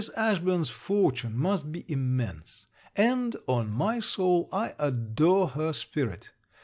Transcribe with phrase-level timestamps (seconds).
[0.17, 2.65] Ashburn's fortune must be immense;
[2.95, 6.31] and, on my soul, I adore her spirit.